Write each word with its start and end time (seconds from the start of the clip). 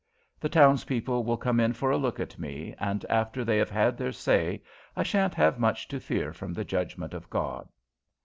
The 0.39 0.49
townspeople 0.49 1.23
will 1.23 1.37
come 1.37 1.59
in 1.59 1.73
for 1.73 1.91
a 1.91 1.95
look 1.97 2.19
at 2.19 2.39
me; 2.39 2.73
and 2.79 3.05
after 3.07 3.45
they 3.45 3.59
have 3.59 3.69
had 3.69 3.97
their 3.99 4.11
say, 4.11 4.63
I 4.95 5.03
shan't 5.03 5.35
have 5.35 5.59
much 5.59 5.87
to 5.89 5.99
fear 5.99 6.33
from 6.33 6.53
the 6.55 6.65
judgment 6.65 7.13
of 7.13 7.29
God!" 7.29 7.69